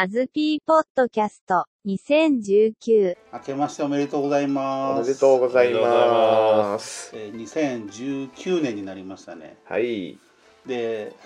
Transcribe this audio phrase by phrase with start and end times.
[0.00, 5.00] アズピーポッドキャスト2019明けましておめでとうございます。
[5.00, 7.10] おめでとうございます。
[7.16, 9.56] えー2019年になりましたね。
[9.64, 10.16] はい。
[10.64, 11.16] で、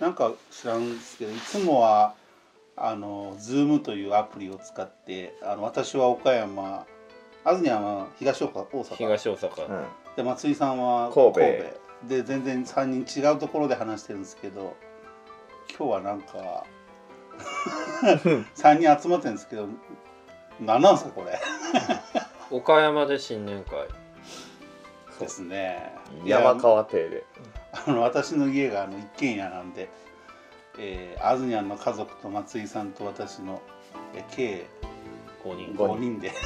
[0.00, 2.14] なんか知らんですけど、いつもは
[2.76, 6.84] あの Zoom というアプリを使って、あの私は岡山、
[7.44, 9.84] あずにゃんは東岡大阪、東大阪、うん
[10.16, 11.40] で松井さんは神戸
[12.08, 14.74] で全然3人違うところで話してるんですけど、
[15.78, 16.64] 今日はなんか
[18.56, 19.68] 3人集まってるんですけど、
[20.60, 21.38] 何なんですかこれ？
[22.50, 23.88] 岡山で新年会。
[25.18, 25.94] ですね。
[26.24, 27.24] 山川邸で。
[27.72, 29.88] あの私の家があの一軒家なんで、
[30.78, 33.62] えー、あずにゃんの家族と松井さんと私の、
[34.14, 34.66] えー計
[35.44, 35.74] 5人。
[35.74, 36.32] 五5人で。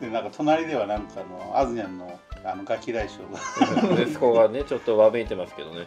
[0.00, 3.38] でなんか隣ではなんかあのあずにゃんのあのガキ大将が、
[4.02, 5.86] 息子がねちょっとわめいてますけどね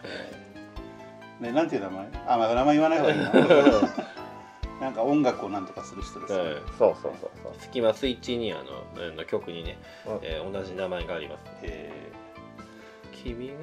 [1.39, 2.07] ね、なんていう名前？
[2.27, 3.31] あ、まあ、名前言わない方がいいな。
[4.81, 6.61] なんか音楽をなんとかする人ですよね、はい。
[6.77, 7.53] そうそうそうそう。
[7.59, 8.63] スキマスイッチにあの
[8.97, 10.19] あの曲にね、うん。
[10.21, 11.41] えー同じ名前があります。
[11.63, 11.91] え
[13.11, 13.53] 君が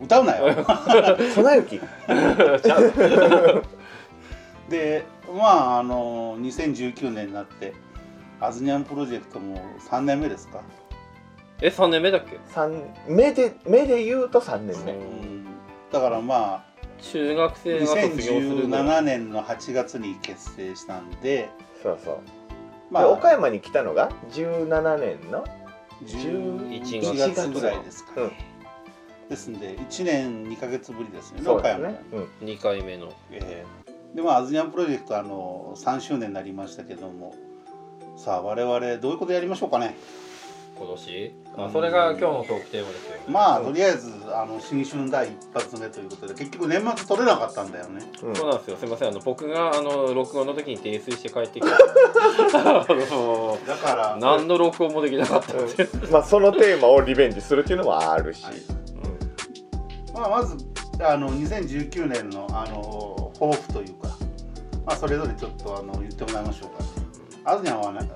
[0.00, 0.54] 歌うなよ。
[1.34, 1.80] 粉雪。
[4.68, 5.04] で
[5.34, 7.72] まああの2019年になって
[8.40, 9.60] あずにゃんプロジェクトも
[9.90, 10.60] 3年目ですか？
[11.60, 12.38] え3年目だっけ？
[12.48, 14.92] 三目で目で言うと三年目。
[14.92, 15.46] うん
[15.92, 21.50] だからまあ中学生が卒業するぐらい2017年の8月に結成したんで、
[21.82, 22.18] そうそう。
[22.90, 25.44] まで岡山に来たのが17年の。
[26.04, 28.32] 11 11月ぐらいですかね、うん
[29.28, 32.18] ですんで1年2か月ぶりですよねそう岡山に、ですね。
[32.40, 32.48] うん。
[32.48, 37.34] 2回目のえーでまあアズニャンプロジェクトあの3周年になりましたけども
[38.16, 39.96] さあ我々どういうことやりましょうかね
[40.82, 41.34] 今年。
[41.56, 41.64] うん。
[41.64, 43.12] あそれが今日のトークテーマですよ。
[43.28, 48.02] まあとりあえずあの新春第一発目ということで結局年末取れなかったんだよね。
[48.22, 48.36] うん。
[48.36, 48.76] そうなんですよ。
[48.76, 49.08] すいません。
[49.08, 51.78] あの僕があの録音の時に泥酔して帰ってきた。
[51.78, 51.86] だ
[53.76, 55.66] から何の録音もできなかったん。
[55.66, 58.44] で、まあそのテーマをリベンジするっていうのもあるし。
[58.44, 58.54] はい。
[60.12, 60.56] まあ、まず
[61.00, 64.08] あの2019年のあの抱負というか、
[64.86, 66.84] まあ、それぞれちょっとあの言ってもらいましょうか、
[67.44, 68.14] あずにゃんはなんか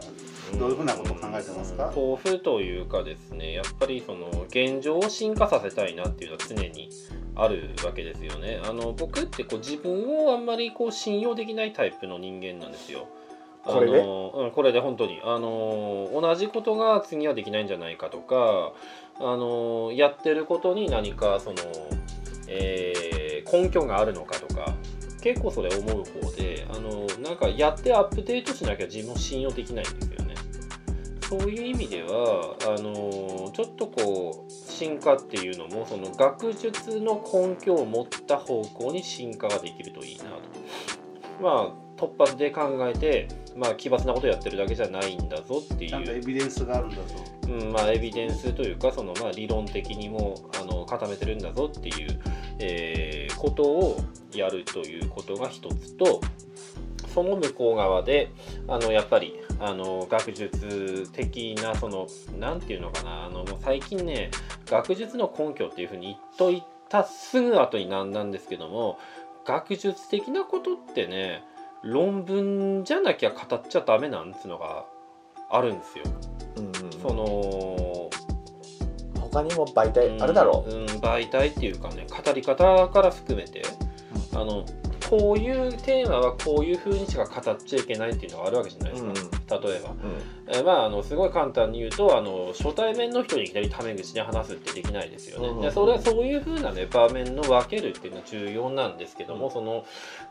[0.58, 6.90] どういうふうなことを考えてますか、抱負というかですねやっぱりその現状を進化させたいなっていうのは常に
[7.34, 8.60] あるわけですよね。
[8.64, 13.08] あの僕ってこう自分をあんまりこう信用できないタイプの人間なんですよ。
[13.64, 15.20] これうん、これで本当に。
[15.24, 18.72] あの同じことが次はできないんじゃないかとか
[19.18, 21.56] あのやってることに何かその、
[22.48, 23.16] えー
[23.50, 24.74] 根拠があるのかとか
[25.22, 30.10] 結構それ思う方であのなんかやってアップデートしなきゃ自分を信用できないんですよ。
[30.10, 30.15] ね。
[31.28, 40.30] そういう意味ではあのちょっとこう進化っていうのもその学術の根拠を持った方向に進化ができるといいなと。
[41.42, 43.26] まあ突発で考えて、
[43.56, 47.02] まあ、奇抜なことやってるだけじゃないんだぞっていちゃんとエう、ビデンスがあるんだぞ
[47.48, 52.20] うんまあ、エビデンスというかその、まあ、理論的にもあの固めてるんだぞっていう、
[52.58, 54.00] えーことを
[54.34, 56.20] やるということが一つと
[57.14, 58.30] その向こう側で
[58.66, 62.06] あのやっぱりあの学術的なその
[62.38, 64.30] なんていうのかなあのもう最近ね
[64.66, 68.98] 学術の根拠っていうふうに言っといたすぐ後になんなんですけども
[69.46, 71.42] 学術的なことってね
[71.82, 74.84] 論文じゃなきゃ語っちゃダメなんつうのが
[75.50, 76.04] あるんですよ。
[76.56, 78.10] うんその
[79.20, 80.70] 他にも媒体あるだろう。
[80.70, 83.62] うん、うん媒体っていうかね語り方から含めて、
[84.32, 84.64] あの
[85.08, 89.96] こういうテーマはこういう風にしか語っちゃいけないっていうのがあるわけじゃないですか、例えば、うん。
[90.48, 99.52] えーまああのすごい簡単に言うとあの初対面の人にいきなりタメ口で話すってできないですよね、うんでそれはそういう風なね場面の分けるっていうのは重要なんですけども、うん。
[99.52, 99.84] その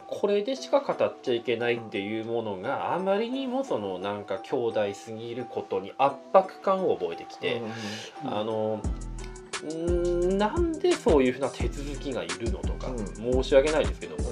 [0.07, 7.61] これでしか語っちゃいけないっていうものがあまりにもそのなんか強大すぎることに圧迫感を覚えてきて、
[8.23, 8.81] うんあの
[10.37, 13.33] なんでそういうふうな手続きがいるのとか、うん。
[13.33, 14.29] 申し訳ないですけども、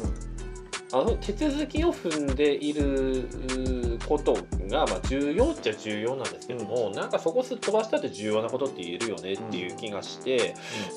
[0.94, 4.38] あの手続きを踏んでいること
[4.70, 10.54] が、まあ、重要っちゃ重要なんですけども、なんかそこすっ飛ばしたって重要なことって言えるよねっていう気がして、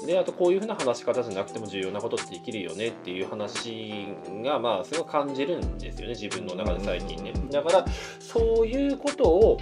[0.06, 4.06] であとこういうふうな話し方じゃなくても重要なことってできるよねっていう話
[4.44, 7.32] がまあすごい感じるんですよね自分の中で最近ね。
[7.50, 7.86] だから
[8.20, 9.58] そういうことを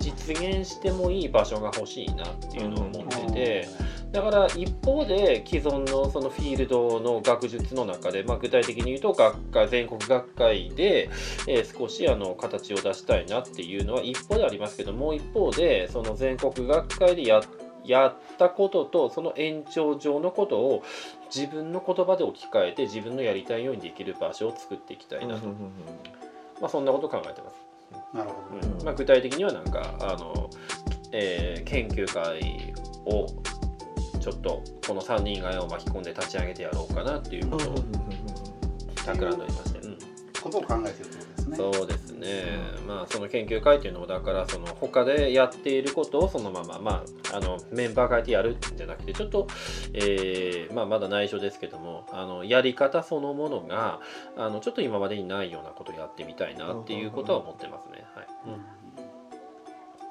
[0.00, 3.95] 実現してもいい場所が欲しいなっていうのを思ってて。
[4.12, 11.10] だから一方で既存のそのフィールドの学術の中で、まあ、具体的に言うと学会全国学会で、
[11.48, 17.42] えー少しあの形を出したいなっていうのは一方でありますけどもう一方でその全国学会でや
[17.84, 20.82] やったこととその延長上のことを
[21.34, 25.46] 自分の言葉で置き換えて自分のやりたいようにできる場所を作っていきたいなと、
[26.60, 27.56] まあ、そんなことを考えてます。
[28.12, 28.66] なるほど。
[28.66, 28.84] ねうん。
[28.84, 30.50] まあ、具体的にはなんかあの、
[31.12, 32.74] えー研究会
[33.06, 33.26] を
[34.26, 37.74] ちょっとこの3人以外を巻き込んで立ち上げてやろうかなっていうことを
[38.96, 39.96] 企んでおりまして、うん
[40.46, 41.56] ことを考えてるってことですね。
[41.56, 42.44] そうですね、
[42.86, 49.48] まあその研究会っていうのもだからその他でやっていることをそのまま、まあ、あのメンバー変えてやるんじゃなくてちょっと、
[49.92, 54.00] えーまあ、まだ内緒ですけどもあのやり方そのものが
[54.36, 58.04] あのちょっと今までにないようなことをやってみたいなっていうことは思ってますね。
[58.14, 58.26] はい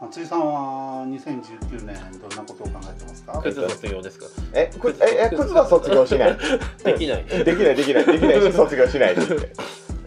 [0.02, 3.40] 松井さんは2019年どんなことを考えてますか？
[3.42, 4.26] クイズ卒業ですか？
[4.54, 6.38] えくええ靴は卒業しない。
[6.84, 7.26] できない。
[7.26, 8.06] できないできない。
[8.06, 9.16] できないし卒業しない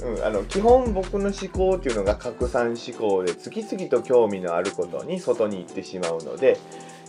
[0.01, 6.57] うん、あの基本僕の思考っていうのが拡散思考で次々と興味のあることに外に行ってしまうので、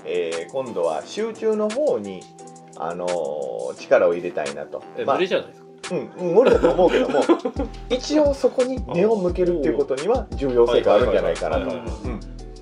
[0.05, 2.21] えー今度は集中の方に、
[2.77, 4.81] あのー力を入れたいなと。
[4.97, 5.67] え、まあ無理じゃないですか？
[5.91, 7.21] うん、無理だと思うけども
[7.89, 11.71] 一応そこに目を向けるっていうことには重要性があるんじゃないかなと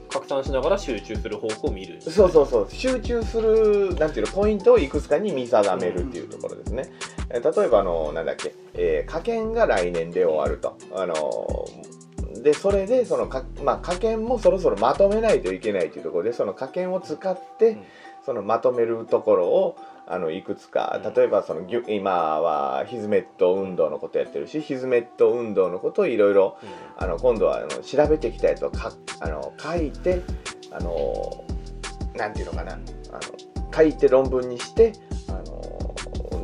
[0.08, 2.02] 拡散しながら集中する方向を見る。
[2.02, 2.68] そうそうそう。
[2.70, 6.92] 集中するなんていうのポイントをいくつかに見定めるっていうところですね、
[7.30, 10.78] えー例えばあのなんだっけ、えー、科研が来年で終わると。
[10.96, 11.98] あのー
[12.44, 17.84] でそれでそのか、まあ、科研もそろそろまとめないといけないというところでその科研を使って、うん。
[18.28, 19.78] そのまとめるところを
[20.08, 21.00] あのいくつか。
[21.04, 21.14] うん。
[21.14, 26.58] 例えばその今はヒズメット運動のことやってるしヒズメット運動のことをいろいろ
[27.20, 30.22] 今度はあの調べてきたやつをかあの書いて
[30.72, 31.46] あの
[32.16, 32.74] なんていうのかな。
[32.74, 33.22] あの
[33.74, 34.94] 書いて論文にして
[35.30, 35.94] あの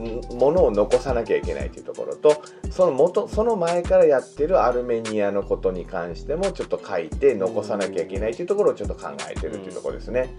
[0.03, 10.29] んものを残さなきゃいけないというところとその元その前からやってるアルメニアのことに関してもちょっと書いて残さなきゃいけないというところをちょっと考えてるというところですね。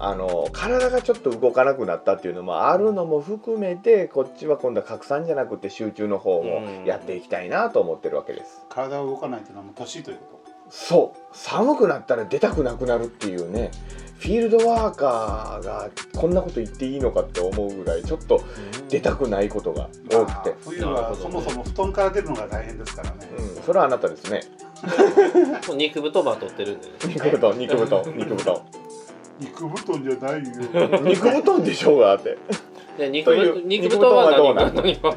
[0.00, 8.64] あの体がちょっと動かなくなったっていうのもあるのも含めてこっちは今度は拡散じゃなくて集中の方もやっていきたいなと思ってるわけです。
[8.68, 10.18] 体が動かないというのはもう年という。
[10.18, 10.38] こ
[10.70, 11.18] そう。
[11.32, 13.70] 寒くなったら出たくなくなるっていうね
[14.18, 18.42] フィールドワーカーがこんなこと言っていいのかって思うぐらいちょっと
[18.88, 20.50] 出たくないことがと、多くて。
[20.50, 23.16] まあ、冬はそもそも布団から出るのが大変ですからね、
[23.56, 24.42] うん、それはあなたですね。
[25.76, 26.92] 肉太まとってるんでね。
[27.06, 28.60] 肉布団肉布団肉布団
[29.40, 30.48] 肉布団じゃないよ。
[31.02, 32.36] 肉布団でしょうがって。
[32.96, 35.16] で肉というぶ肉太は何が肉何が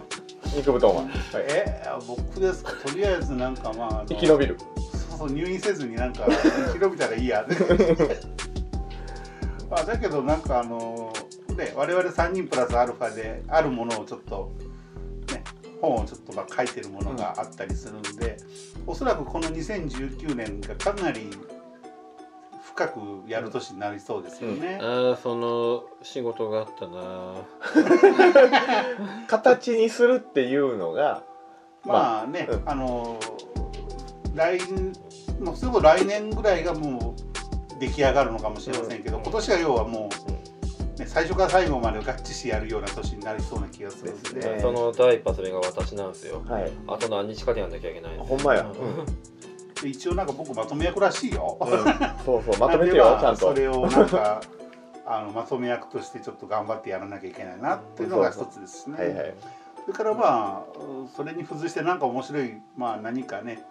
[0.56, 1.10] 肉布団は、はい、
[1.48, 2.72] え僕ですか？
[2.88, 4.58] とりあえずなんかまあ生き延びる。
[5.20, 6.34] そうそう入院せずになんか生
[6.80, 7.46] き延びたらいいや。
[9.70, 11.14] まあだけどなんかあの
[11.58, 14.52] ね我々3人プラスアルファであるものをちょっと
[15.32, 15.44] ね
[15.82, 18.38] 本をちょっとまあ書いてるものがあったりするんで、
[18.86, 21.30] おそらくこの2019年がかなり
[22.74, 24.80] 深くやる年になりそうですよね。
[24.82, 27.36] ああその仕事があったな。
[29.28, 31.24] 形にするっていうのが
[31.86, 32.70] まあね、うん。
[32.70, 33.20] あの
[34.34, 34.60] 来
[35.40, 37.16] まあ、それこそ来年ぐらいがも
[37.78, 39.24] う出来上がるのかもしれませんけど、うん。
[39.24, 40.10] 今年は要はも
[40.98, 44.40] う、ね、最初から最後まで合致してやるような年になりそうな気がするんで。
[44.40, 44.60] ね。
[44.62, 46.44] その第一発目が私なんですよ。
[46.48, 46.72] はい。
[46.88, 48.70] あと何日かでやんなきゃいけないほんまや、で
[49.88, 51.58] 一応なんか僕まとめ役らしいよ。
[51.60, 51.70] うん。
[52.26, 53.50] そうそうまとめてよちゃんと。
[53.50, 54.42] それをなんか
[55.06, 58.98] あのまとめ役としてちょっと頑張ってやらなきゃいけないなっていうのが一つですね。
[58.98, 59.34] はいはい。
[59.86, 63.64] それからまあうんそれに付随してなんか面白いまあ何かね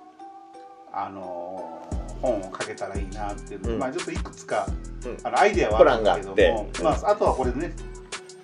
[0.93, 1.81] あの
[2.21, 3.79] 本を書けたらいいなっていうの、うん。
[3.79, 4.67] まあちょっといくつか、
[5.05, 5.19] うん。
[5.23, 7.73] あのアイデアはあるんですけどプランがあまああとはこれね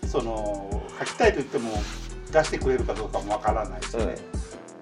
[0.06, 1.70] その書きたいと言っても
[2.32, 4.16] 出してくれるかどうかもわからないしね。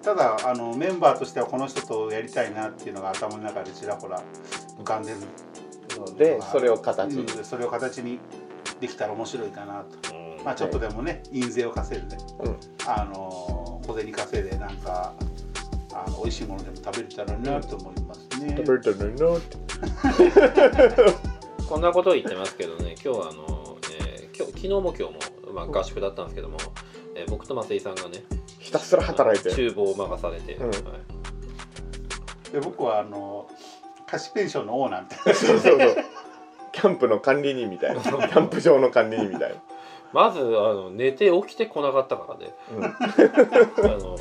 [0.04, 4.22] ただあのメンバーとしてはこの人とやりたいなっていうのが頭の中でちらほら
[4.78, 5.18] 浮かんでる
[5.98, 8.18] のでそれを形にうんそれを形に
[8.80, 10.14] できたら面白いかなと。
[10.14, 12.56] うんまあちょっとでもね、印税を稼いでね、うん
[12.86, 15.14] あの小銭稼いでなんか
[15.94, 18.54] あの美味しいものでも食べれたらなと思いますね。
[18.58, 19.56] 食べたのになって
[21.66, 26.58] こんなことを言ってますけどね今日はあの、えー今日昨日も今日も、まあ、合宿だったんですけども、
[27.14, 28.22] えー僕と松井さんがね
[28.64, 29.50] ひたすら働いて。
[29.50, 30.70] 厨房を任されて、うん。
[30.70, 30.78] はい
[32.52, 33.48] で僕はあの
[34.06, 35.34] 貸しペンションのオーナーみたいな。
[35.34, 35.96] そうそうそう。
[36.70, 38.00] キャンプの管理人みたいな。
[38.00, 39.56] キャンプ場の管理人みたいな、
[40.12, 42.54] まずあの寝て起きてこなかったからね。
[42.76, 42.84] うん。
[42.84, 44.16] あの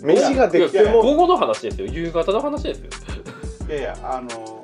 [0.02, 1.02] 飯ができても。
[1.02, 1.86] 午後の話ですよ。
[1.86, 2.88] 夕方の話ですよ、
[3.68, 4.62] いやいやあの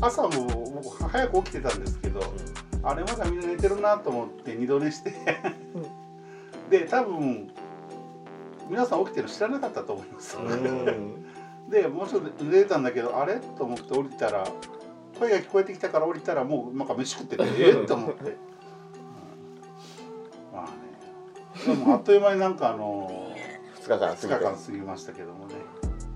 [0.00, 0.30] 朝も
[0.82, 2.20] 僕早く起きてたんですけど、
[2.82, 5.12] あれまだみんな寝てるなと思って二度寝して、
[6.70, 7.50] で多分
[8.68, 10.36] 皆さん起きてるの知らなかったと思います。
[10.36, 11.70] うん。
[11.70, 13.36] でもうちょっと寝てたんだけどあれ？
[13.36, 14.46] と思って降りたら
[15.18, 18.34] 声が聞こえてきたから降りたらもうなんか飯食ってて えっと思って、うん。
[20.52, 21.74] まあね。
[21.76, 23.32] でもあっという間になんかあの
[23.80, 25.54] 2日間過2日ぎて間過ぎましたけどもね。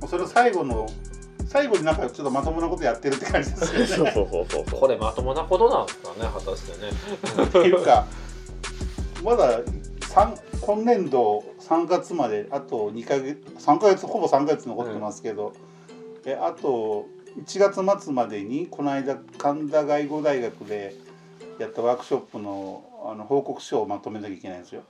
[0.00, 0.88] もうそれを最後の
[1.47, 4.12] 最後になんかちょっとまともなことやってるって感じですよね。
[4.12, 4.81] そうそうそうそう。
[4.81, 7.45] これまともなことなんですかね果たしてね。
[7.45, 8.07] っていうか
[9.25, 9.64] まだ三
[10.15, 15.53] 今年度3月まであと2ヶ月3ヶ月ほぼ3ヶ月残ってますけど、
[16.25, 17.07] えあと
[17.38, 20.95] 1月末までにこの間神田外語大学で
[21.59, 24.83] やったワークショップのあの報告書をまとめなきゃいけないんですよ。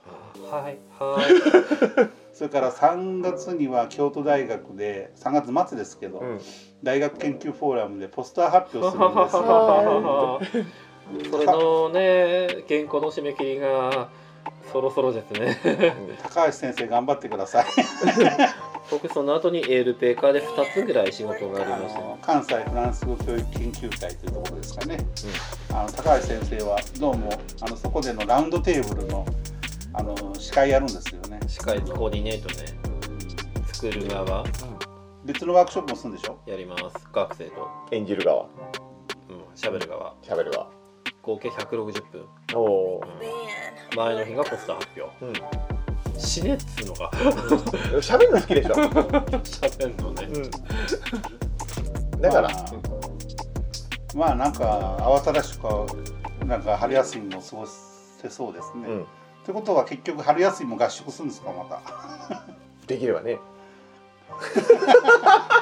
[0.49, 6.39] はいはい それから3月には京都大学で3月末ですけど、うん
[6.81, 10.39] 大学研究フォーラムでポスター発表するんですよ。
[11.31, 14.09] それのね原稿の締め切りが
[14.71, 15.57] そろそろですね。
[16.23, 17.65] 高橋先生頑張ってください。
[18.91, 24.97] 僕その後にエールペーカーで2つぐらい仕事がありあましたの関西フランス語教育研究会というところですかね、
[25.71, 27.29] あの高橋先生はどうも
[27.61, 29.25] あのそこでのラウンドテーブルの
[29.93, 31.39] あの司会やるんですよね。
[31.47, 32.79] 司会コーディネートね。
[33.73, 34.43] 作る側。
[35.25, 36.39] 別のワークショップもするんでしょ？
[36.47, 36.83] やります。
[37.13, 37.67] 学生と。
[37.91, 38.43] 演じる側。
[38.43, 39.41] うん。
[39.55, 40.15] 喋る側。
[40.23, 40.78] 喋る側
[41.21, 43.97] 合計160分、おおうん。
[43.97, 45.25] 前の日がポスター発表。
[45.25, 45.33] うん。
[46.19, 47.11] 死ねっつうのが。
[48.01, 50.27] 喋るの好きでしょ、 喋んのね。
[52.13, 52.63] うん、だから、まあ、
[54.15, 55.65] まあなんか慌ただしく
[56.45, 59.01] なんか春休みも過ごせそうですね、うん。
[59.03, 59.05] っ
[59.45, 61.79] てことは結局春休みも合宿するんですかまた。
[62.87, 63.37] できればね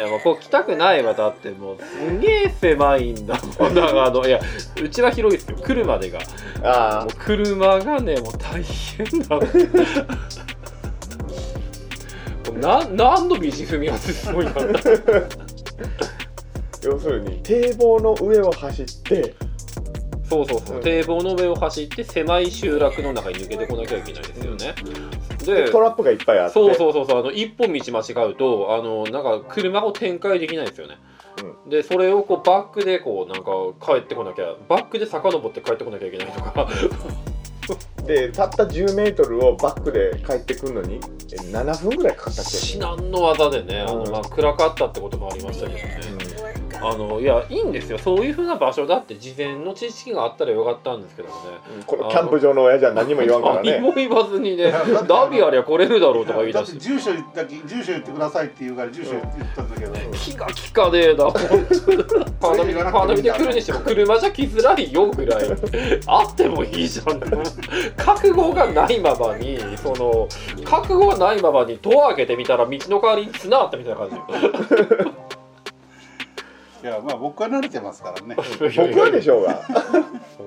[0.00, 1.78] いやもうこう来たくないわだってもう。
[1.78, 3.74] すげえ狭いんだもん。
[3.74, 4.28] 長野。
[4.28, 4.40] いや
[4.82, 6.20] うちは広いですよ来るまでが。
[6.64, 9.42] あもう車がねもう大変だも
[12.54, 14.60] うな何の道踏み外すもんやった
[16.82, 19.34] 要するに堤防の上を走って。
[20.30, 20.82] そうそうそう、うん。
[20.82, 24.74] 堤防の上を走って狭い集落の中に抜けてこなきゃいけないですよね、
[25.44, 26.54] でトラップがいっぱいあって。
[26.54, 30.98] そうそうそうそうあの一本道間違うとあのなんか車を展開できないんですよね、
[31.68, 36.68] でそれをこうバックでこうなんか帰ってこなきゃバックで遡って帰ってこなきゃいけないとか。
[38.04, 40.98] でたった10メートルをバックで帰ってくるのに
[41.32, 44.10] え7分ぐらいかかったっ至け難の技でねあの、うん。
[44.10, 46.39] まあ、暗かったってこともありましたけどね、
[46.82, 47.98] あのいやいいんですよ。
[47.98, 51.40] そういうふうな場所だって事前の知識があったらよかったんですけどもね。
[51.76, 54.72] うんこのキャンプ場の親じゃ何も言わんから何ねも言わずにね
[55.06, 56.78] ダビありゃ来れるだろうとか言い出して。
[56.78, 61.64] 住所言ったき住所言ってくださいって言うから住所言ったんだけど、 気が利かねえな本当に
[62.40, 65.44] カーナビカーナビで来るにしても車じゃ来づらいよぐらい。
[66.06, 67.20] あってもいいじゃん。
[67.96, 70.28] 覚悟がないままにその
[70.64, 75.39] 覚悟がないままにドア開けてみたら道の代わりに綱あったみたいな感じ
[76.82, 78.36] いやまあ僕は慣れてますからね。
[78.58, 79.54] 僕はでしょうが。
[79.54, 80.46] 本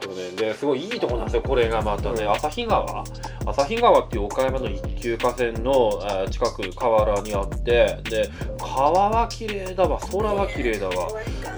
[0.00, 0.30] 当ね。
[0.36, 2.26] ですごいいいとこなんですよこれがまたね。
[2.26, 3.04] 旭川？
[3.46, 7.98] 旭川っていう岡山の一級河川のあー近く河原にあって。
[8.04, 9.98] で川は綺麗だわ。
[9.98, 10.94] 空は綺麗だわ。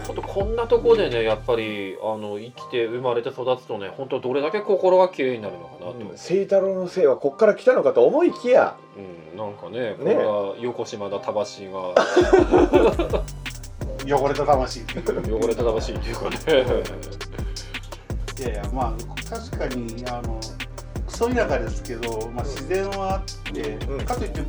[0.06, 6.16] 本当こんなとこでねやっぱりあの生きて生まれて育つとね本当どれだけ心が綺麗になるのかなと、うん。
[6.16, 8.76] 清太郎の姓はこっから来たのかと思いきや。
[9.36, 11.94] なんかねこねれは横島だ魂が
[14.06, 14.80] 汚れた魂。
[14.80, 15.92] っていう汚れた魂。
[15.92, 16.36] っていうかね
[18.38, 18.94] いやいやまあ
[19.28, 20.40] 確かにあの
[21.06, 24.04] クソ田舎ですけど、まあ、自然はあって、うん。
[24.04, 24.40] かといって、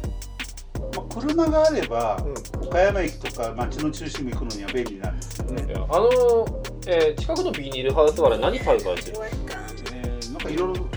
[0.96, 2.34] まあ、車があれば、うん
[2.66, 10.88] 岡山駅とか町の中心部行くのには便利なんですよね、あの、えー近くのビニールハウスは何栽培してるのえーなんかいろいろ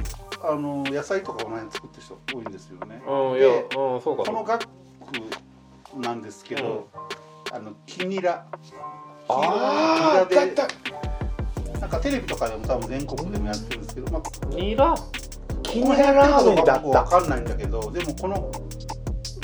[0.43, 4.23] あの野菜とかこの辺作ってる人多いんですよね、うん、いや、でうん、そうか。
[4.25, 4.71] この学区
[6.01, 6.89] なんですけど、
[7.57, 8.47] あのキニラ。
[9.29, 10.55] ああキニラで。
[10.55, 10.69] だっ
[11.73, 11.81] た。
[11.81, 14.23] なんかテレビとかでも多分全国でもやってるんですけど、まあ、
[14.55, 14.95] ニラ？
[15.63, 17.05] キニララーメンだった。
[17.05, 18.51] かんないんだけどでもこの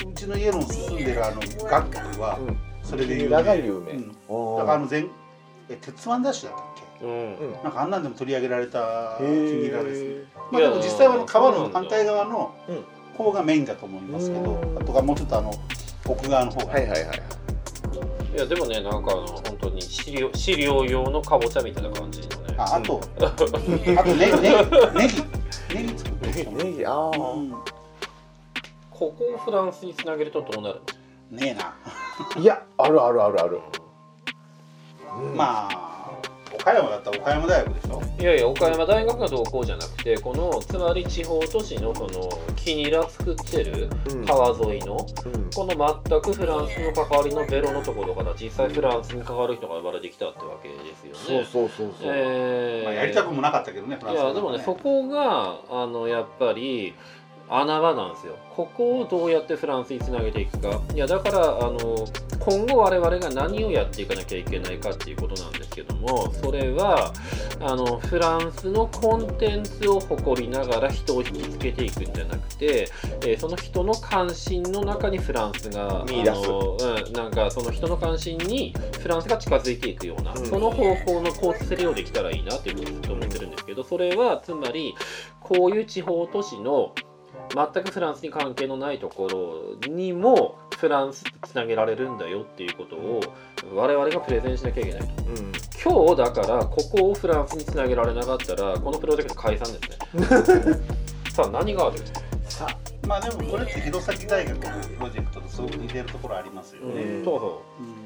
[0.07, 2.57] うちの家の住んでるあの学区はうん。
[2.83, 3.93] それでキニラが有名。
[3.93, 4.09] うん。
[4.59, 5.09] だからあの全
[5.71, 6.67] え鉄腕ダッシュだったっ
[7.01, 7.07] け？
[7.07, 7.37] うん。
[7.37, 7.53] うん。
[7.63, 10.09] なんかあんなんでも取り上げられたキへニラですね。
[10.09, 10.25] ー。
[10.53, 12.85] まあでも実際はあの川の反対側のうん。
[13.17, 14.79] 方がメインだと思いますけどうん。
[14.79, 15.53] あとがもうちょっとあの
[16.07, 17.21] 奥側の方が、はいはいはい
[18.35, 22.55] いやでもねなんかあの本当に飼料飼料用のかぼちゃみたいな感じのね。
[22.59, 23.95] ああと、あとね ね
[24.95, 25.23] ネギ
[25.75, 26.57] ネギ作ってる人も。
[26.59, 27.11] ネギああう
[27.41, 27.51] ん。
[28.91, 30.81] ここをフランスにつなげるとどうなる
[31.33, 31.75] ねえな、
[32.41, 33.61] いやあるあるあるある、
[35.19, 35.92] うんまあ
[36.63, 38.03] 岡山だったら岡山大学でしょ？
[38.21, 44.25] いやいや岡山大学がどうこうじゃなくてこのつまり地方都市のそのキニラ作ってるうん。
[44.25, 45.51] 川沿いのうん。
[45.51, 51.45] この全くフランスの関わりのベロのところから実際フランスに関わる人が生まれてきたってわけですよね。
[51.45, 52.85] そうそうそうそう、えー。
[52.85, 56.95] まあ、やりたくもなかったけどねフランいスやでもねそこがあのやっぱり
[57.61, 58.37] 穴場なんですよ。
[58.55, 60.81] ここをどうやってフランスにつなげていくか。
[60.95, 62.07] いやだからあの
[62.39, 67.13] 今後我々が何をやっていかなきゃいけないかっていうことなんですけどもそれは
[67.61, 72.89] あのフランスのコンテンツを誇りながら人を引きつけていくんじゃなくて、
[73.23, 76.31] えーその人の関心の中にフランスが見出す。
[76.31, 80.47] あの、うん、なんかその人の関心にフランスが近づいていくような、うん。
[80.47, 84.95] その方向のコースセリをできたらいいなっていうふうにずっと思ってるんですけどそれはつまり
[85.41, 86.95] こういう地方都市の
[87.55, 93.21] 全くフランスに関係のないところにもフランスとつなげられるんだよっていうことを
[93.75, 95.07] 我々がプレゼンしなきゃいけないと。
[95.25, 95.53] うん。
[95.85, 100.79] 今日だからここをフランスにつなげられなかったらこのプロジェクト解散ですね。
[101.33, 101.99] さあ何がある？
[102.49, 102.67] さ
[103.07, 107.83] まあでもこれって弘前大学のプロジェクトとすごく似てるところありますよね、うんそうそう。
[107.83, 108.02] んうだ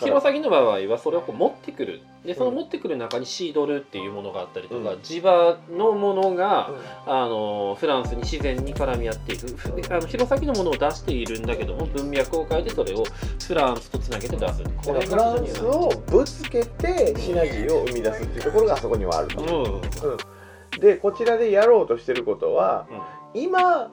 [0.00, 2.00] 弘前の場合はそれをこう持ってくる。
[2.24, 5.02] でその持ってくる中にシードルっていうものがあったりとか、うん。
[5.02, 6.76] 地場のものが、う
[7.06, 9.46] あのフランスに自然に絡み合っていく。
[9.48, 13.04] ふあの弘前のものを出しているんだけども文脈を変えてそれを
[13.46, 14.62] フランスとつなげて出す。
[14.62, 19.80] こん、フランスをぶつけてシナジーを生み出すっていうところがあそこにはあると、うん、うん。
[19.80, 22.86] うん、でこちらでやろうとしてることは
[23.34, 23.90] 今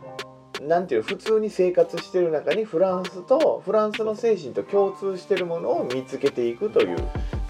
[0.62, 6.98] なんていうの普通に生活してる中にフランスとフランスの精神と共通してるものを見つけていくという、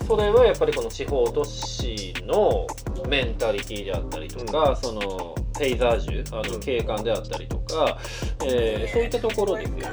[0.08, 2.68] それはやっぱりこの地方都市の
[3.08, 7.98] メンタリティであったりとか、そのペイザージュあうんの景観であったりとか、
[8.46, 9.86] えーそういったところですよね。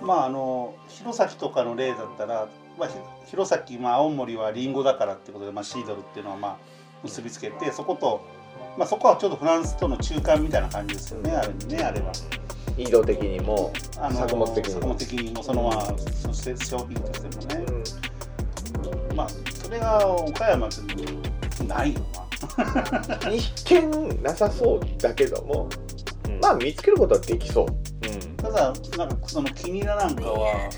[0.00, 2.48] まああの弘前とかの例だったら、
[2.78, 2.94] まあ、ひ
[3.30, 6.56] 弘前、まあ、青森はリンゴだからってことで、まあ、シードルっていうのはまあ
[7.02, 8.20] 結びつけてそこと、
[8.76, 12.12] まあ、そこはちょっとフランスとの中間みたいな感じですよねある意味ねあれは。
[12.76, 14.80] 移動的にもあの作物的にも。
[14.80, 17.66] 作物的にもそのまあそして商品としてもね、
[19.14, 22.00] まあそれが岡山ってないよ
[23.22, 23.32] な。
[23.32, 25.68] 一見なさそうだけども
[26.28, 26.40] うん。
[26.40, 27.66] まあ見つけることはできそう。
[27.66, 28.36] うん。
[28.36, 30.68] ただなんかそのキニラなんかは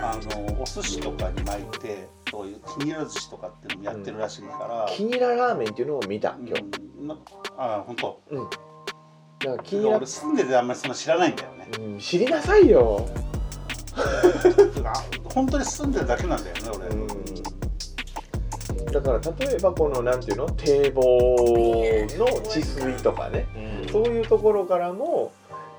[0.00, 7.18] あのお寿司とかに巻いてそういうキニラ寿司とかっていうのもやってるらしいから、キニララーメンっていうのを見た今日、うんな
[7.56, 8.20] あ本当。
[9.40, 11.68] だからキニラ俺、住んでてあんまりそんな知らないんだよね。
[11.78, 13.08] うん、知りなさいよ、
[14.84, 20.50] あ 本当に住んでるだけなんだよね俺、うん、だから例えばこのなんていうの？
[20.50, 21.02] 堤防
[22.18, 23.46] の治水とかね。
[23.56, 23.88] うん。
[23.92, 25.32] そういうところからも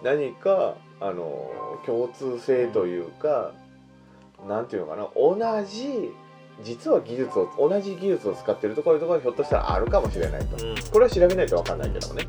[0.04, 1.52] 何かあの
[1.86, 3.52] 共通性というか
[4.48, 5.10] なんていうのかな？
[5.16, 6.12] 同じ
[6.64, 10.66] 実は技術を同じ技術を使ってるところとかがひょっとしたらあるかもしれないと。
[10.66, 10.76] うん。
[10.92, 12.28] これは調べないと分かんないけどもね。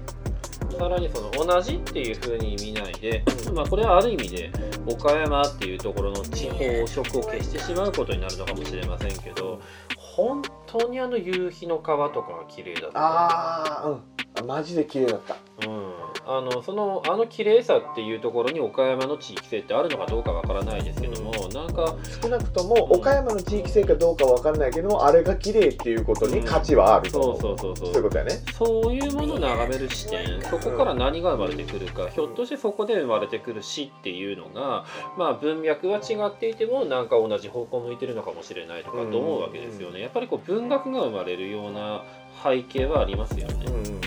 [0.78, 4.50] さらにその同じっていうふうに見ないで、まあ、これはある意味で
[4.86, 9.60] 岡山っていうところの地方色を消してしまうことになるのかもしれませんけど
[9.96, 12.98] 本当にあの夕日の川とかが綺麗だった。
[12.98, 13.94] ああうん。
[13.94, 14.00] あ
[14.44, 15.36] マジで綺麗だった。
[15.66, 15.92] うん、
[16.26, 27.24] あのそのあの綺麗さっていうところに岡山の地域性ってあるのかどうかわからないですけども、なんか少なくとも岡山の地域性かどうか分かんないけどもあれが綺麗っていうことに価値はあるとそう。
[27.24, 27.92] 思う、そうそうそう。
[27.92, 28.30] そういうことやね。
[28.56, 34.86] そういうものを眺める視点そこから何が生まれてくるか、ひょっとしてそこで生まれてくる死っていうのが、
[35.18, 40.00] まあ、文脈は違っていてもなんか同じ方向向いてるのかもしれないとかと思うわけですよね。
[40.00, 42.02] やっぱりこう文学が生まれるような
[42.42, 43.64] 背景はありますよね。
[43.66, 44.00] うんうんうん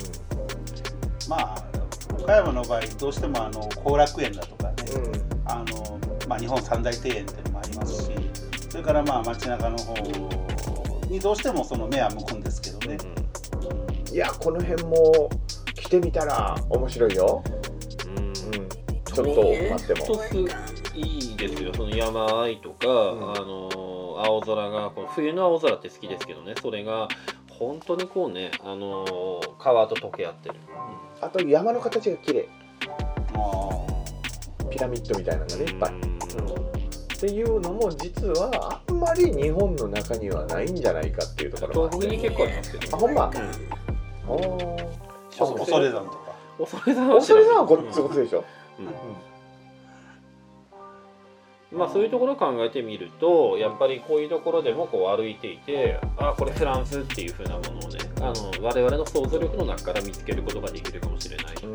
[1.33, 1.65] まあ
[2.21, 5.51] 岡山の場合どうしてもあの後楽園だとかね、うん。
[5.51, 8.11] あのまあ、日本三大庭園っていうのもありますし
[8.69, 9.93] それからまあ街中の方
[11.07, 12.97] にどうしてもその目は向くんですけどね、
[14.11, 15.29] いやこの辺も
[15.75, 17.43] 来てみたら面白いよ、
[18.07, 18.27] うん。
[18.27, 20.05] うん、ちょっと待っても。
[20.95, 21.01] い
[21.33, 21.71] いですよ。
[21.75, 22.89] その山あいとか、ん。
[22.89, 22.93] あ
[23.39, 23.69] の
[24.23, 26.53] 青空がこの冬の青空って好きですけどね。
[26.61, 27.07] それが
[27.67, 30.55] 本当にこうねあの川と溶け合ってる、
[31.21, 32.49] あと山の形が綺麗。
[33.35, 33.69] あ
[34.69, 35.99] ピラミッドみたいなのがねいっぱい、うん。
[35.99, 36.01] っ
[37.19, 43.27] ていうのも実はあんまり日本の中にはないんじゃないかっていうところもあ東北に結構ありますけどあほんま？
[43.27, 43.37] うん。
[43.37, 44.85] あー。
[44.85, 44.87] あ
[45.37, 46.35] 恐山とか。
[46.57, 47.19] 恐れ山は
[47.61, 48.43] れこっちこっちでしょ、
[48.79, 49.32] うん
[51.73, 61.45] まあそういうところを考えてみるとやっぱりこういうところでもこう歩いていてあこれフランスっていう風なものをねあの我々の想像力の中から見つけることができるかもしれない。
[61.63, 61.67] う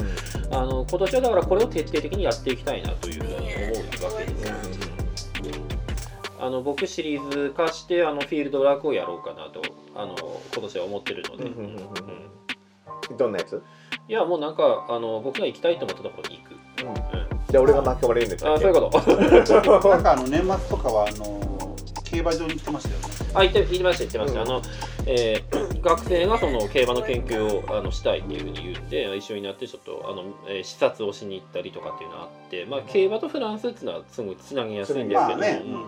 [0.51, 0.55] ん。
[0.55, 3.45] あの今年はだからこれを徹底的にやっていきたいなというふうに思う
[4.05, 4.55] わけですよ、
[6.41, 9.61] あの僕シリーズ化してあのフィールドワークをやろうかなと
[9.95, 10.15] あの
[10.55, 11.73] 今年は思ってるので、うんうんうんうん。
[11.73, 11.83] うん
[13.17, 13.63] どんなやつ？
[14.07, 16.55] いやもうなんかあの僕が行きたいと思ったところに行く、
[17.49, 19.89] うんじゃあ俺が巻き込まれるんですあそういうこと。
[19.89, 21.49] なんかあの年末とかはあの
[22.05, 23.05] 競馬場に行ってましたよね。
[23.35, 24.49] あ言って言いました言ってました、うん。
[24.49, 24.63] あの
[25.07, 35.39] えー 学生がその競馬の研究をあのしたいっていうふうに言って一緒になってちょっとあの、えー視察をしに行ったりとかっていうのがあって、まあ、競馬とフランスっていうのはすごいつなぎやすいんですけど。
[35.39, 35.85] も、まあね、うん。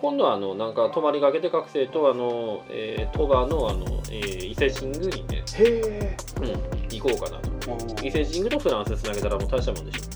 [0.00, 7.72] 今度はあのなんか泊まりがけで学生とあの、えー、鳥羽のあの、えー伊勢神宮にね、へえうん、行こうかなと。
[7.72, 8.06] うん。
[8.06, 10.09] 伊勢神宮とフランスつなげたらもう大したもんでし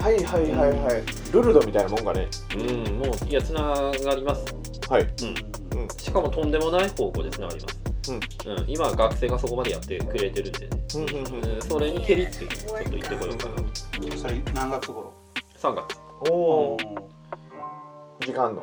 [0.00, 1.02] はいはいはいはい。
[1.32, 2.28] ルルドみたいなもんがね。
[2.56, 4.44] ょうんもういやつながります。
[4.88, 5.02] はい。
[5.02, 5.80] うん。
[5.80, 5.88] うん。
[5.88, 8.20] しかもとんでもない方向でつながります、うん。
[8.66, 11.08] 今は学生がそこまでやってくれてるんでね、うんうん
[11.42, 11.62] うんうん。
[11.62, 14.16] それに蹴りってちょっと言ってこようかな。
[14.16, 15.12] それ何月頃
[15.58, 15.98] ？3月。
[16.30, 18.26] おおうん。
[18.26, 18.62] 時間の。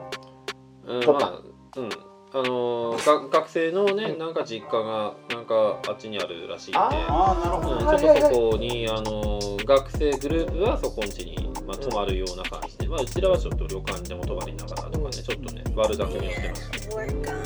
[0.87, 1.25] うん取った。
[1.27, 1.89] まあうん
[2.33, 16.89] あのーが学生のねなんか実家がなんかあっちにあるらしいんであああなるほうん、ど、ちょっとそこに、あのー学生グループはそこんちに、まあ、泊まるような感じで、まあ、うちらはちょっと旅館でも泊まりながらとかねちょっとね悪巧みをしてまし
[17.23, 17.37] たっ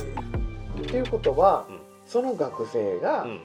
[0.86, 1.80] ていうことは、うん。
[2.06, 3.42] その学生が、うん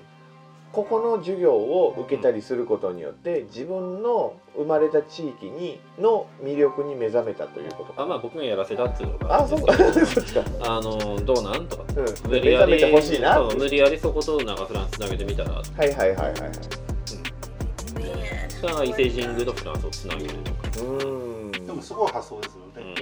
[0.74, 9.72] ここの授業を受けたりすることによって自分の生まれた地域にの魅力に目覚めたということあまあ僕がやらせたっていうのがあそうか。
[9.72, 11.84] そっちか、あのーどうなんとか。
[11.88, 15.52] うん、無目理やり覚めてほしいなそう無理やりそことなんかフランスつなげてみたら。
[15.52, 16.34] はいはいはいはいはい。
[18.60, 21.66] それが伊勢神宮とフランスをつなげるとかうーん。
[21.66, 22.94] でもすごい発想ですよね、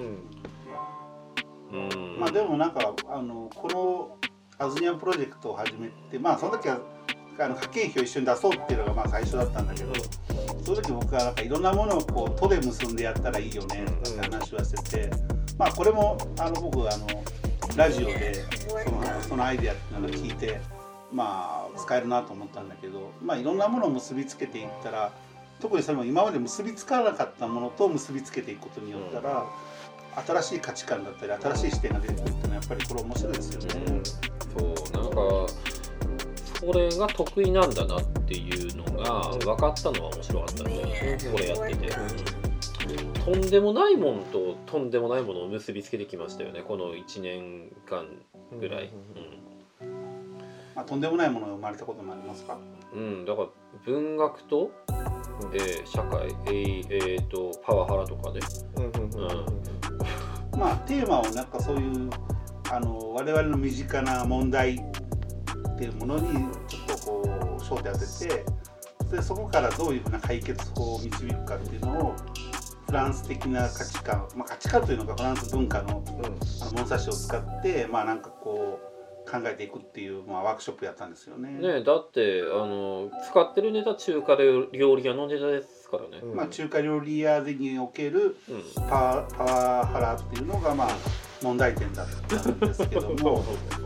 [1.72, 1.80] うん。
[1.80, 2.20] うん。
[2.20, 4.18] まあでもなんかあのこの
[4.58, 6.78] アズニアンプロジェクトを始めてまあその時は
[7.38, 9.92] あの家計費を一緒に出そうっていうのがまあ最初だったんだけど、
[10.64, 15.10] その時僕はなんかいろんなものをこう都で結んでやったらいいよねとかって話はしてて、
[15.58, 17.06] まあこれもあの僕あの
[17.76, 20.60] ラジオでそのそのアイデアっていうのを聞いて
[21.12, 25.12] まあ使えるなと思ったんだけどまあいろんなものを結びつけていったら
[25.60, 29.46] 特にそれも今まで結びつかなかったものと結びつけていくことによったら、
[30.26, 34.02] 新しい価値観だったり新しい視点が出てくるっていうのはやっぱりこれ面白いですよね。
[34.58, 35.52] そうなんか
[36.64, 41.90] それが得意なんだなっていうのが分かったのは面白かったね、これやってて、
[43.24, 48.06] とんでもないもんととんでもないものを結びつけてきましたよねこの1年間
[48.60, 48.92] ぐらい、
[50.76, 52.56] まあ、とんでもないものが生まれたこともありますか？
[52.94, 53.48] うんうんだから
[53.84, 54.70] 文学と、
[55.54, 58.38] えー社会えーえーとパワハラとかね。
[58.76, 59.62] うんうんうんうん
[60.58, 62.10] まあテーマをなんかそういう
[62.70, 64.76] あの我々の身近な問題
[65.82, 68.44] っていうものにちょっとこう焦点当てて
[69.16, 72.16] でそこからどういうふうな解決法を導くかっていうのを
[72.86, 76.04] フランス的な価値観、まあ、価値観というのがフランス文化の
[76.60, 81.50] あの物差しを使ってまあなんかこう考えていくっていう、まあ、ワークショップやったんですよね。
[81.50, 86.36] ねだってあの使ってるネタ中華料理屋のネタですからね、うん。
[86.36, 88.84] まあ、中華料理屋におけるうん。
[88.88, 90.88] パワパワハラっていうのがまあ
[91.42, 93.44] 問題点だったんですけども。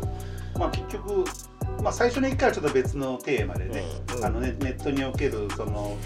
[0.59, 1.24] まあ結局、
[1.82, 3.82] まあ、最初の1回はちょっと別のテーマでね、
[4.16, 5.96] うんあのねネットにおけるその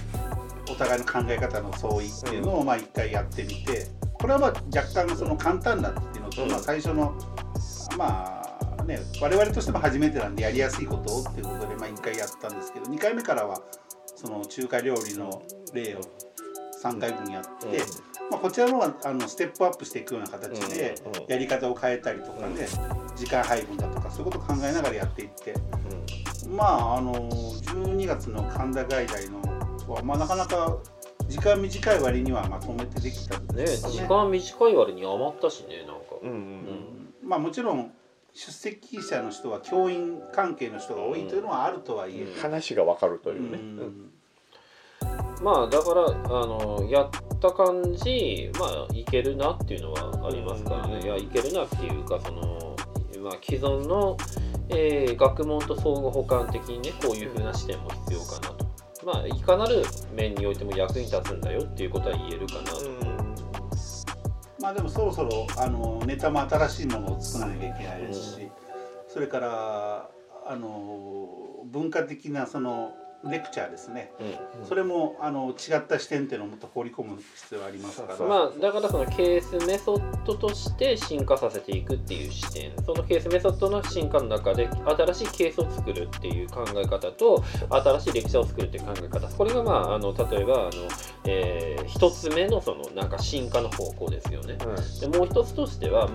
[0.70, 6.50] お互いの考え方の相違っていうのをまあ1回やってみてこれはまあ若干その簡単だっていうのと、うん。
[6.50, 7.14] まあ、最初の
[7.96, 8.42] ま
[8.78, 13.61] あね我々としても初めてなんでやりやすいことをっていうことでまあ1回やったんですけど2回目からは
[14.16, 16.00] その中華料理の例を
[16.83, 17.83] 3回分やって、
[18.31, 20.95] まあ、こちらの方があのステップアップしていくような形で
[21.29, 22.69] やり方を変えたりとかね、
[23.16, 25.55] 時間配分だとかそういうことを考えながらやっていって
[26.49, 29.40] まああの12月の神田外来の
[29.93, 30.79] は、まあ、なかなか
[31.29, 33.55] 時間短い割にはまとめてできたんね。
[33.55, 37.14] です時間短い割に余ったしねなんか、うんうんうん。
[37.23, 37.93] まあもちろん
[38.35, 42.40] 出席者の人は教員関係の人が多いというのはあるとはいえ、うん。
[42.40, 43.59] 話がわかるというね。
[43.59, 44.11] うん。
[45.43, 46.11] まあだからあ
[46.47, 52.76] のやった感じまあいけるなっていうのはありますからね、うんいやいけるなっていうかその、
[53.22, 54.16] まあ、既存の、
[54.68, 58.70] えー学問と相互補完的にねこういうふうな視点も必要かなと。
[59.05, 59.83] まあ、いかなる
[60.14, 63.11] 面においても役に立つんだよっていうことは言えるかなと。
[64.61, 68.50] まあでもそろそろあのネタも新しいものを作らなきゃいけないですし、
[69.09, 70.11] それから
[70.46, 71.29] あの
[71.64, 72.92] 文化的なその
[73.24, 74.12] レクチャーですね。
[74.61, 74.66] うん。
[74.66, 78.16] それもあの違った視点っていうのをもっと放り込む必要がありますから。
[78.16, 82.72] そうまあ、だからそのケースメソッドとして進化させていくっていう視点。
[82.85, 89.28] そのケースメソッドの進化の中で新しいケースを作るっていう考え方と新しいレクチャーを作るっていう考え方。
[89.28, 90.70] これがまああの例えばあの、
[91.26, 94.56] えー一つ目のそのなんか進化の方向ですよね。
[95.00, 96.09] でもう一つとしては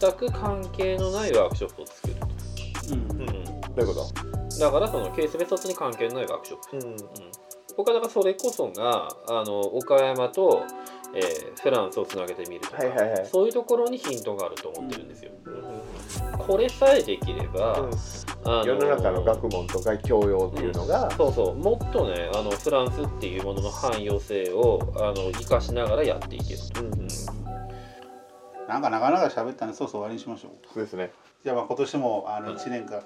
[0.00, 2.37] 全く関係のないワークショップを作ると、うんうん、
[3.84, 4.00] どういうこ
[4.48, 4.58] と？
[4.58, 6.92] だからそのケースメソッドに関係のないワークショップうん。
[6.92, 6.96] うん。
[7.76, 10.64] 僕はだからそれこそがあの岡山と、
[11.14, 13.26] えーフランスをつなげてみるとか、はいはいはい。
[13.26, 15.30] そういうところにヒントがあると思ってるんですよ。
[16.38, 17.88] これさえできれば、
[18.44, 21.56] あ世の中の学問とか教養っていうのが、そうそう。
[21.56, 26.60] もっとねあのフランスっていうものの汎用性をあの生かしながらやっていける。
[26.72, 26.80] と。
[26.82, 27.08] うんうん。
[28.68, 30.50] なんかなかなか喋ったんでそうそう終わりにしましょう。
[30.72, 31.12] そうですね。
[31.42, 33.02] じゃあまあ今年もあの1年間、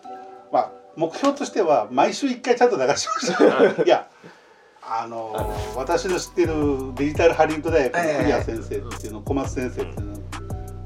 [0.52, 3.84] まあ目標としては毎週1回ちゃんと流しましょう。
[3.84, 3.88] い。
[3.88, 4.08] や
[4.82, 10.18] あの私の知ってるデジタルハリウッド大学の栗谷先生っていうの小松先生っていうの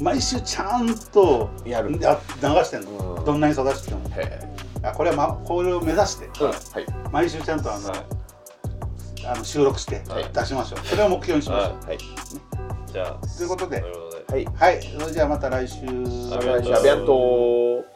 [0.00, 1.98] 毎週ちゃんとやる。
[2.00, 3.24] や流してんの、うん。
[3.24, 4.08] どんなに忙しくても。
[4.10, 4.40] へ
[4.82, 7.10] あこれは、ま、これを目指してえはい。
[7.10, 7.98] 毎週ちゃんとあの、はい。
[9.26, 10.30] あの収録してはい。
[10.32, 11.98] 出しましょう、それを目標にしましょう、はい。
[12.92, 13.82] じゃあということで。
[14.28, 14.44] はい。
[14.44, 14.82] はい。
[14.82, 15.78] それじゃあまた来週。
[15.86, 17.95] お願いしますビアント